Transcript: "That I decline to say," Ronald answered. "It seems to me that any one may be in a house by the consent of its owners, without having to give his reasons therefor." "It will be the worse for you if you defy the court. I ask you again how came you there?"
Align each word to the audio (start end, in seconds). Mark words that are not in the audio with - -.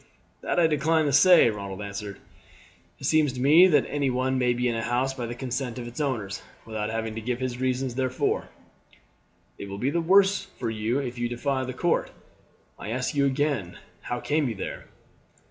"That 0.41 0.59
I 0.59 0.65
decline 0.65 1.05
to 1.05 1.13
say," 1.13 1.51
Ronald 1.51 1.79
answered. 1.79 2.17
"It 2.97 3.03
seems 3.03 3.33
to 3.33 3.39
me 3.39 3.67
that 3.67 3.85
any 3.87 4.09
one 4.09 4.39
may 4.39 4.51
be 4.51 4.67
in 4.67 4.73
a 4.73 4.81
house 4.81 5.13
by 5.13 5.27
the 5.27 5.35
consent 5.35 5.77
of 5.77 5.85
its 5.87 6.01
owners, 6.01 6.41
without 6.65 6.89
having 6.89 7.13
to 7.13 7.21
give 7.21 7.39
his 7.39 7.59
reasons 7.61 7.93
therefor." 7.93 8.49
"It 9.59 9.69
will 9.69 9.77
be 9.77 9.91
the 9.91 10.01
worse 10.01 10.45
for 10.57 10.71
you 10.71 10.97
if 10.97 11.19
you 11.19 11.29
defy 11.29 11.65
the 11.65 11.73
court. 11.73 12.09
I 12.79 12.89
ask 12.89 13.13
you 13.13 13.27
again 13.27 13.77
how 14.01 14.19
came 14.19 14.49
you 14.49 14.55
there?" 14.55 14.85